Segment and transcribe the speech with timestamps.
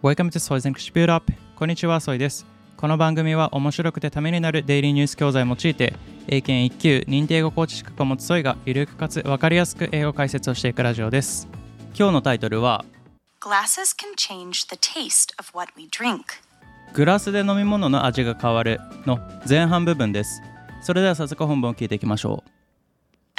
[0.00, 2.46] Welcome to Soy's English Build Up こんにちは、ソイです。
[2.76, 5.92] この番組は面白くてためになるデイリーニュース教材を用いて、
[6.28, 11.48] 英検1級認定英語コーチ資格を持つソイがゆるくかつわかりやすく英語解説をしていくラジオです。
[11.98, 12.84] 今日のタイトルは、
[13.40, 16.22] Glasses can change the taste of what we drink.
[16.94, 19.18] グラスで飲み物の味が変わるの
[19.48, 20.40] 前半部分です。
[20.80, 22.57] それでは早速本文を聞いていきましょう。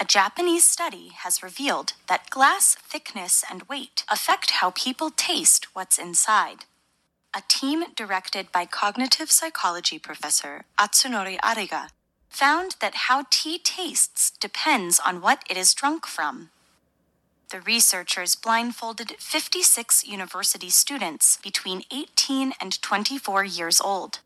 [0.01, 5.99] A Japanese study has revealed that glass thickness and weight affect how people taste what's
[5.99, 6.63] inside.
[7.35, 11.89] A team directed by cognitive psychology professor Atsunori Ariga
[12.29, 16.49] found that how tea tastes depends on what it is drunk from.
[17.51, 24.19] The researchers blindfolded 56 university students between 18 and 24 years old.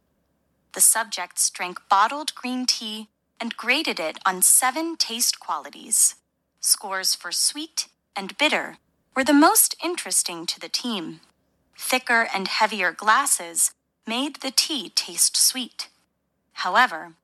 [0.76, 3.08] The subjects drank bottled green tea
[3.44, 6.16] and graded it on seven taste qualities.
[6.62, 8.78] Scores for sweet and bitter
[9.18, 11.20] were the most interesting to the team.
[11.78, 13.74] Thicker and heavier glasses
[14.08, 15.90] made the tea taste sweet.
[16.54, 17.16] However,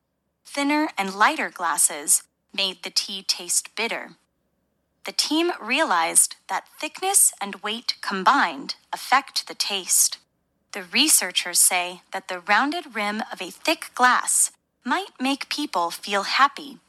[0.44, 4.10] thinner and lighter glasses made the tea taste bitter.
[5.06, 10.18] The team realized that thickness and weight combined affect the taste.
[10.72, 14.50] The researchers say that the rounded rim of a thick glass
[14.83, 16.79] might make people feel happy.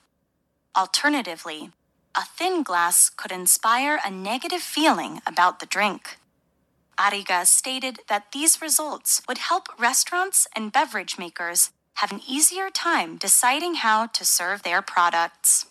[0.76, 1.70] Alternatively,
[2.14, 6.18] a thin glass could inspire a negative feeling about the drink.
[6.98, 13.16] Ariga stated that these results would help restaurants and beverage makers have an easier time
[13.16, 15.66] deciding how to serve their products.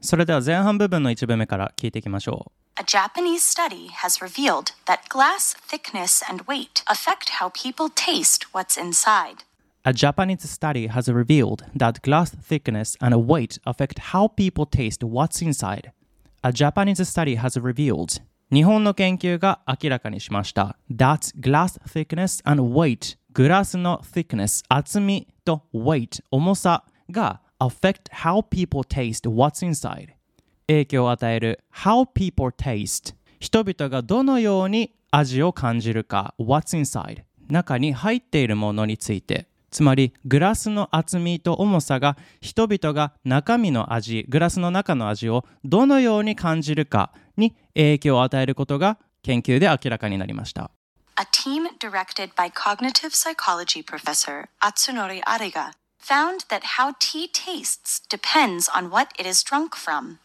[0.00, 2.52] それでは前半部分の一部目から聞いていきましょう。
[2.76, 8.76] A Japanese study has revealed that glass thickness and weight affect how people taste what's
[8.76, 9.44] inside.
[9.84, 15.42] A Japanese study has revealed that glass thickness and weight affect how people taste what's
[15.42, 15.92] inside.
[16.42, 20.76] A Japanese study has revealed 日本の研究が明らかにしました。
[20.90, 30.10] that glass thickness and weight グラスの thickness 厚みと weight 重さが affect how people taste what's inside
[30.66, 50.71] 影響を与える how people taste 人々がどのように味を感じるか what's inside 中に入っているものについて つまりグラスの厚みと重さが人々が中身の味グラスの中の味をどのように感じるかに影響を与えることが研究で明らかになりました
[51.15, 58.69] A team directed by cognitive psychology professor Atsunori Ariga found that how tea tastes depends
[58.69, 60.19] on what it is drunk from.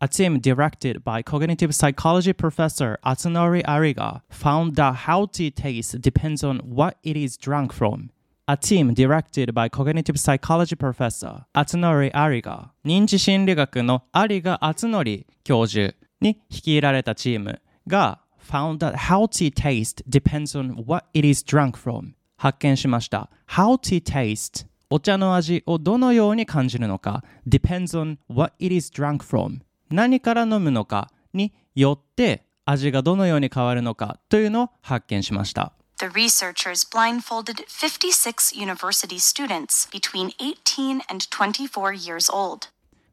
[0.00, 6.44] A team directed by cognitive psychology professor Atsunori Ariga found that how tea tastes depends
[6.44, 8.10] on what it is drunk from.
[8.50, 20.02] A team directed by cognitive psychology professor Atsunori Ariga 認知心理学の有賀敦則教授に率いられたチームが found that how tea taste
[20.08, 28.54] depends on what it is drunk from 発見しました How tea taste お茶の味をどのように感じるのか depends on what
[28.58, 29.58] it is drunk from
[29.90, 42.69] 何から飲むのかによって味がどのように変わるのかというのを発見しました The researchers blindfolded 56 university students between 18 and 24 years old.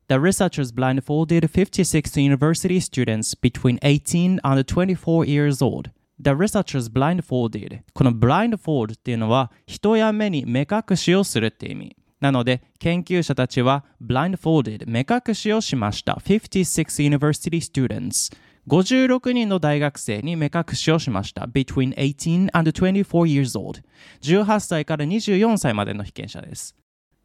[0.08, 5.90] The researchers blindfolded 56 university students between 18 and 24 years old.
[6.18, 11.96] The researchers blindfolded この blindfold っていうのは人や目に目隠しをするって意味。
[12.20, 16.14] なので研究者たちは blindfolded 目隠しをしました。
[16.14, 18.34] 56 university students
[18.68, 21.42] 56人の大学生に目隠しをしました。
[21.42, 23.82] between 18 and 24 years old
[24.22, 26.76] 18歳から24歳までの被験者です。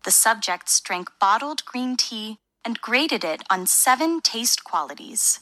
[0.03, 5.41] The subjects drank bottled green tea and graded it on seven taste qualities.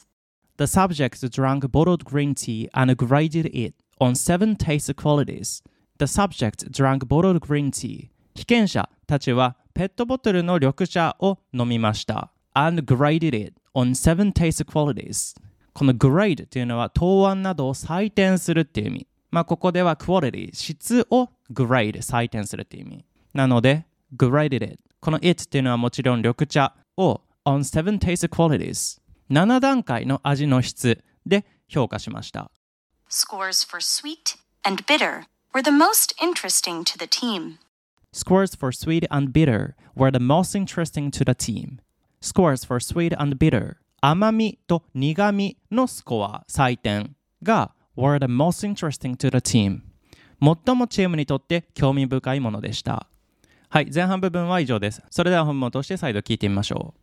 [0.56, 5.62] The subjects drank bottled green tea and graded it on seven taste qualities.
[5.98, 8.10] The subjects drank bottled green tea.
[8.34, 12.34] 被験者たちはペットボトルの緑茶を飲みました。
[12.54, 15.34] and graded it on seven taste qualities.
[15.79, 19.07] この grade というのは答案などを採点するっていう意味。
[19.31, 23.05] まあここでは quality 質を grade 採点するっていう意味。
[23.33, 28.99] なので graded it この it っていうのはもちろん緑茶を on seven taste qualities
[29.31, 32.51] 7段階の味の質で評価しました。
[33.09, 37.57] Scores for sweet and bitter were the most interesting to the team.
[38.11, 41.79] Scores for sweet and bitter were the most interesting to the team.
[42.19, 49.81] Scores for sweet and bitter 甘みと苦みのスコア採点が were the most interesting to the team.
[50.41, 53.07] 最もチームにとって興味深いものでした。
[53.69, 55.01] はい、前半部分は以上です。
[55.09, 56.99] それでは本文を通して再度聞いてみましょう。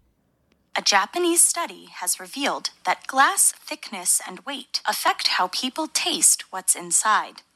[0.79, 6.79] A Japanese study has revealed that glass thickness and weight affect how people taste what's
[6.79, 7.47] inside.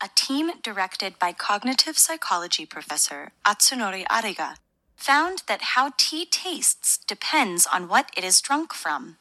[0.00, 4.56] a team directed by cognitive psychology professor Atsunori Ariga
[4.96, 9.16] found that how tea tastes depends on what it is drunk from.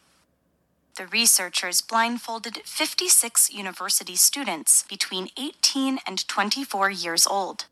[0.95, 7.65] The researchers blindfolded 56 university students between 18 and 24 years old.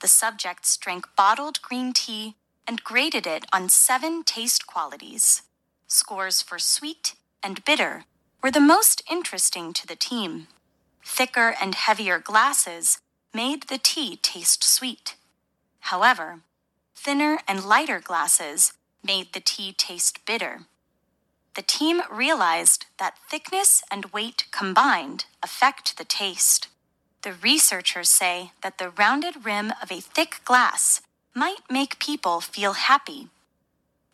[0.00, 2.34] The subjects drank bottled green tea
[2.66, 5.42] and graded it on seven taste qualities.
[5.86, 8.04] Scores for sweet and bitter
[8.42, 10.48] were the most interesting to the team.
[11.04, 12.98] Thicker and heavier glasses
[13.32, 15.14] made the tea taste sweet.
[15.80, 16.40] However,
[17.02, 20.66] thinner and lighter glasses made the tea taste bitter.
[21.54, 26.68] The team realized that thickness and weight combined affect the taste.
[27.22, 31.00] The researchers say that the rounded rim of a thick glass
[31.34, 33.28] might make people feel happy.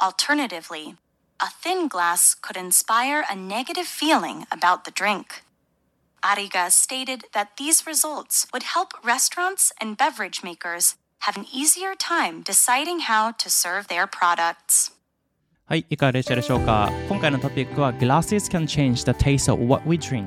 [0.01, 0.95] Alternatively,
[1.41, 5.43] a thin glass could inspire a negative feeling about the drink.
[6.23, 12.43] Ariga stated that these results would help restaurants and beverage makers have an easier time
[12.43, 14.93] deciding how to serve their products.
[15.67, 16.91] はい、いかがでしたでしょうか？
[17.09, 20.27] 今回のトピックは Glasses can change the taste of what we drink.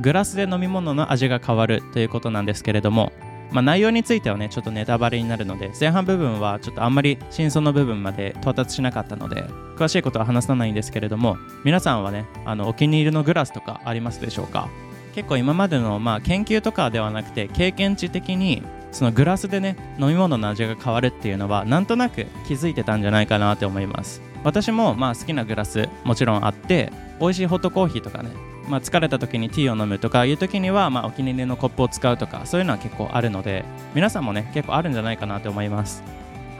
[0.00, 3.12] グラスで飲み物の味が変わるということなんですけれども
[3.50, 9.44] まあ、内容についてはねちょっとネタバレになるので前半部分はちょっとあんまり真相の部分まで到達しなかったので
[9.76, 14.68] 詳しいことは話さないんですけれども皆さんはねあのお気に入りのグラスとかありますでしょうか？
[15.14, 18.62] 結構今までの、まあ、研究とかではなくて経験値的に
[18.98, 24.20] そのグラスでね飲み物の味が変わるっていうのはなんとなく気づいてたんじゃないかなと思います。
[24.42, 28.30] 私もまあ好きなグラスもちろんあって美味しいホットコーヒーとかね
[28.68, 33.64] まあ、疲れた時にティーを飲むとかいう時には、まあ、お気に入りのコップを使うとかそういうのは結構あるので
[33.94, 36.02] 皆さんもね結構あるんじゃないかなと思います。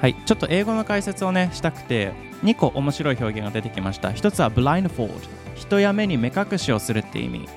[0.01, 0.15] はい。
[0.15, 2.13] ちょっと英語の解説をねしたくて
[2.45, 4.11] 2個面白い表現が出てきました。
[4.11, 5.11] 1つは blindfold
[5.57, 7.49] 人や目に目隠しをするって意味。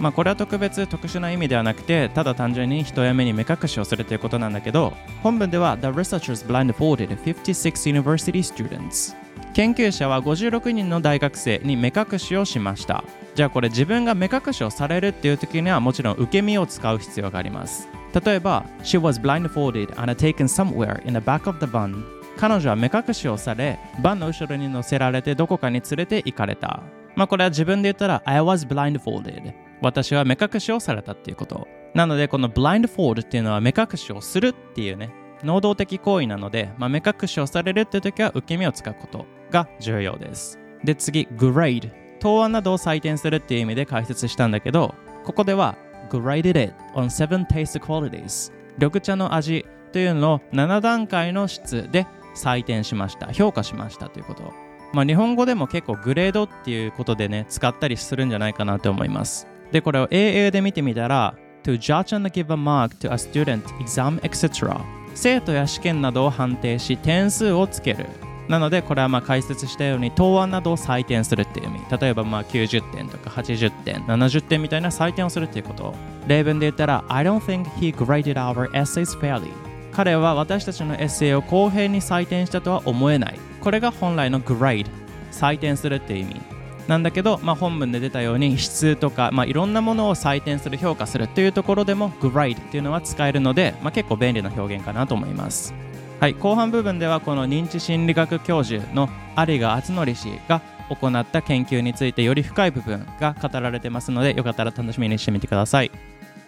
[0.00, 4.92] まあこれは特別特殊な意味ではなくてただ単純に人や目に目隠しをするということなんだけど
[5.22, 9.16] 本文では The researchers blindfolded 56 university students.
[9.54, 13.02] 研究者は56人の大学生に目隠しをしました。
[13.34, 17.88] じゃあこれ自分が目隠しをされるっていう時にはもちろん受け身を使う必要があります。
[18.24, 22.04] 例えば She was blindfolded and taken somewhere in the back of the van.
[22.36, 26.82] 彼女は目隠しをされバンの後ろに乗せられてどこかに連れて行かれた。
[27.16, 29.67] まあこれは自分で言ったら I was blindfolded.
[29.82, 35.10] 私は目隠しをされたっていうことなのでこの blindfold っていうのは目隠しをするっていうね
[35.44, 40.58] 能動的行為なので、まあ、目隠しをされるっていう時は受け身を使うことが重要です。
[40.84, 41.90] で、次、grade。
[42.20, 44.94] 答案などを採点するっていう意味で解説したんだけど、
[45.24, 45.76] ここでは
[46.10, 48.52] graded it on seven taste qualities。
[48.78, 53.32] 緑茶の味というのを7段階の質で採点しました。
[53.32, 54.52] 評価しましたということ。
[54.92, 59.46] まあ、日本語でも結構グレードっていうことでね、使ったりするんじゃないかなと思います。
[59.72, 64.80] で、これを英英で見てみたら、to judge and give a mark to a student, exam, etc.
[65.14, 68.06] 生徒や試験などを判定し点数をつける。
[68.48, 71.98] なのでこれはまあ解説したように答案などを採点するっていう意味。
[72.00, 75.94] 例えばまあ90点とか80点70点みたいな採点をするっていうこと。
[76.26, 79.50] 例文で言ったら I don't think he graded our essays fairly.
[79.92, 83.38] 彼は私たちのエッセイを公平に採点したとは思えない。
[83.60, 84.86] これが本来の grade
[85.30, 86.57] 採点するっていう意味。
[86.88, 95.74] なんだけど、まあ、本文で出たように質とか、まあ、いろんなものを採点する評価するというところでも grade っていうのは使えるので、まあ、結構便利な表現かなと思います。
[96.18, 105.90] はい、後半部分ではこの認知心理学教授の有賀敦則氏が行った研究についてより深い部分が語られてますのでよかったら楽しみにしてみてください。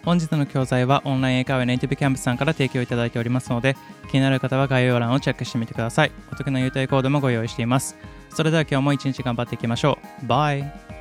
[0.03, 3.75] 本日の教材はオンライン英会話ネイティブキャンプさんから提供いただいておりますので
[4.09, 6.11] 気になる方は概要欄をチェックしてみてください。
[6.31, 7.95] お得な優待コードもご用意しています。
[8.29, 10.25] それでは今日も一日頑張っていきましょう。
[10.27, 11.00] バイ。